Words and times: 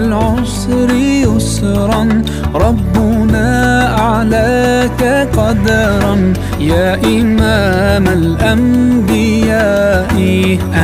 العسر 0.00 0.90
يسرا، 1.24 2.02
ربنا 2.54 3.48
أعلاك 3.98 5.02
قدرا. 5.38 6.14
يا 6.60 6.88
إمام 7.04 8.06
الأنبياء، 8.20 10.14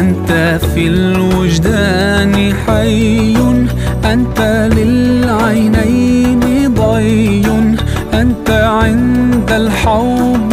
أنت 0.01 0.31
في 0.75 0.83
الوجدان 0.87 2.35
حي، 2.67 3.37
أنت 4.13 4.39
للعينين 4.77 6.43
ضي، 6.75 7.47
أنت 8.15 8.51
عند 8.51 9.51
الحوض 9.63 10.53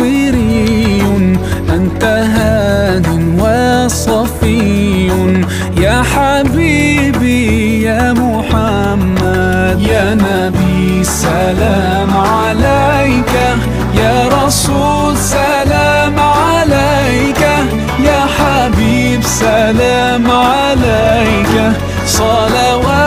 سلام 11.24 12.12
عليك 12.18 13.34
يا 13.96 14.30
رسول 14.38 15.18
سلام 15.18 16.20
عليك 16.20 17.42
يا 18.00 18.22
حبيب 18.38 19.22
سلام 19.24 20.32
عليك. 20.32 21.54
صلوات 22.06 23.03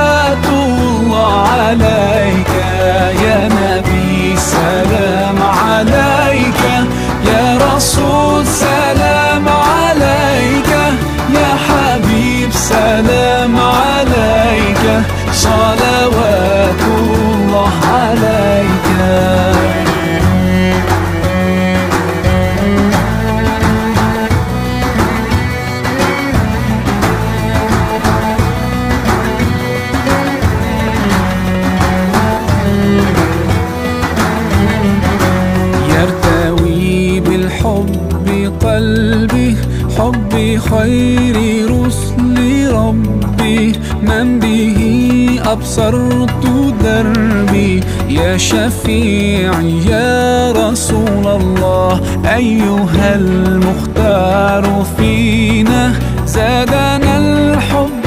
قلبي 39.26 39.56
حب 39.98 40.58
خير 40.58 41.36
رسل 41.70 42.70
ربي. 42.72 43.72
من 44.02 44.38
به 44.38 44.80
أبصرت 45.44 46.46
دربي. 46.84 47.80
يا 48.08 48.36
شفيعي 48.36 49.86
يا 49.86 50.52
رسول 50.52 51.26
الله. 51.26 52.00
أيها 52.36 53.14
المختار 53.14 54.86
فينا. 54.96 55.92
زادنا 56.26 57.18
الحب 57.18 58.06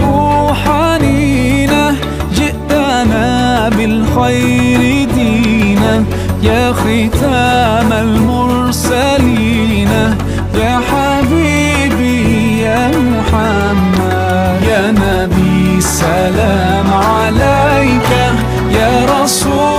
حنينا. 0.66 1.96
جئتنا 2.36 3.69
بالخير 3.69 5.07
دينا. 5.16 6.03
يا 6.44 6.74
ختام 6.74 7.94
المرسلين. 7.94 9.19
السلام 15.99 16.93
عليك 16.93 18.09
يا 18.71 19.05
رسول 19.05 19.78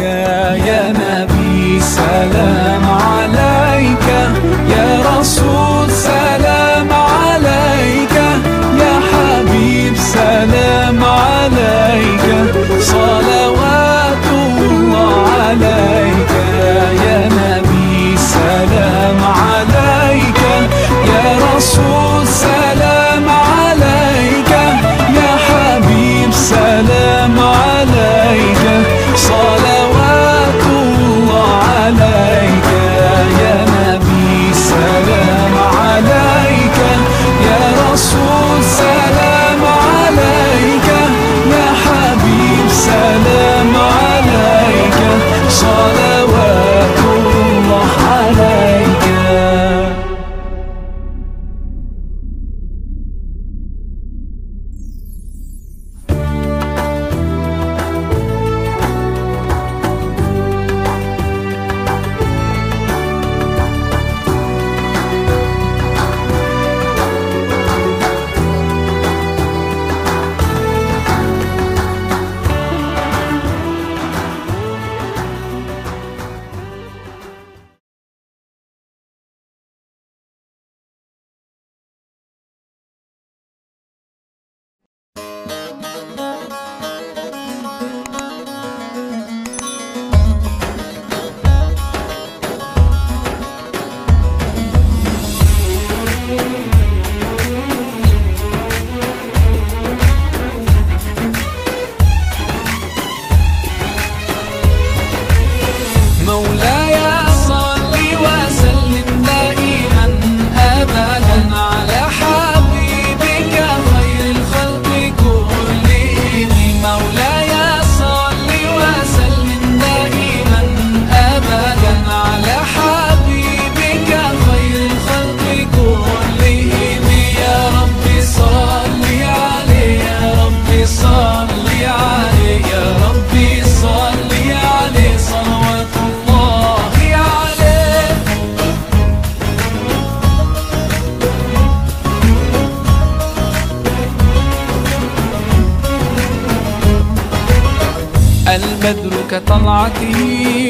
كطلعته 149.31 150.19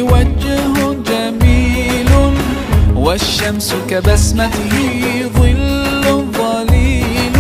وجه 0.02 0.94
جميل، 1.10 2.10
والشمس 2.96 3.76
كبسمته 3.90 4.76
ظل 5.38 6.06
ظليل. 6.38 7.38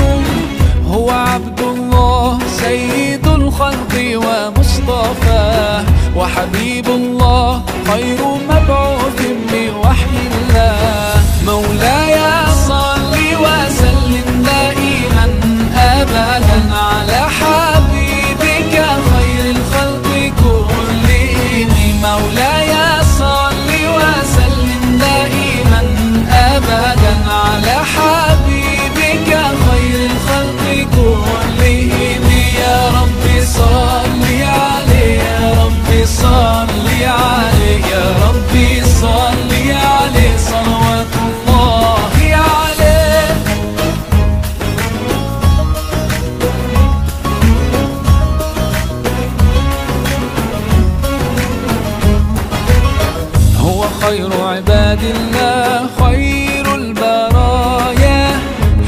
هو 0.87 1.09
عبد 1.09 1.61
الله، 1.61 2.39
سيد 2.61 3.27
الخلق 3.27 3.93
ومصطفى، 4.15 5.83
وحبيب 6.15 6.87
الله، 6.87 7.61
خير 7.87 8.19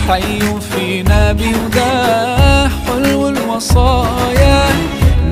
حي 0.09 0.39
فينا 0.71 1.31
بهداه 1.31 2.69
حلو 2.87 3.29
الوصايا. 3.29 4.65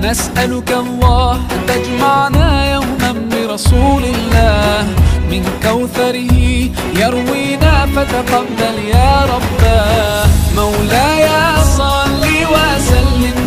نسألك 0.04 0.72
الله 0.72 1.42
تجمعنا 1.68 2.74
يوما 2.74 3.12
برسول 3.32 4.04
الله. 4.04 4.88
من 5.32 5.44
كوثره 5.64 6.36
يروينا 7.02 7.86
فتقبل 7.96 8.78
يا 8.94 9.26
رباه 9.34 10.26
مولاي 10.56 11.30
صل 11.78 12.24
وسلم 12.54 13.41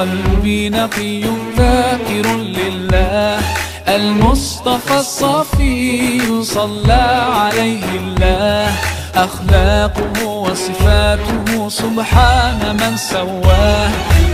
طاهر 0.00 0.12
القلب 0.12 0.46
نقي 0.74 1.20
ذاكر 1.56 2.26
لله. 2.36 3.40
المصطفى 3.88 4.98
الصفي 4.98 6.42
صلى 6.42 7.28
عليه 7.36 7.84
الله. 8.00 8.72
أخلاقه 9.14 10.26
وصفاته 10.26 11.68
سبحان 11.68 12.76
من 12.80 12.96
سواه. 12.96 13.90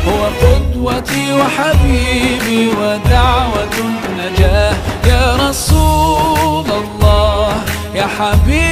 هو 0.08 0.20
قدوتي 0.42 1.32
وحبيبي 1.32 2.68
ودعوة 2.68 3.75
النجاة. 3.78 4.75
يا 5.06 5.37
رسول 5.49 6.66
الله، 6.70 7.52
يا 7.94 8.06
حبيب 8.18 8.56
الله 8.56 8.65